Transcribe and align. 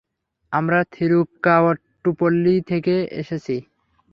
আমরা 0.53 0.79
থিরুক্কাট্টুপল্লী 0.93 2.55
থেকে 2.69 2.95
এসেছি। 3.21 3.55